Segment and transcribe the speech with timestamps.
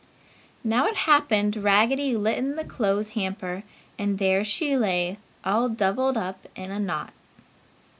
[0.63, 3.61] Now it happened Raggedy lit in the clothes hamper
[3.99, 7.13] and there she lay all doubled up in a knot.